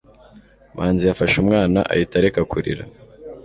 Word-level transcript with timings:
manzi 0.75 1.03
yafashe 1.05 1.35
umwana 1.43 1.79
ahita 1.93 2.13
areka 2.19 2.41
kurira 2.51 2.83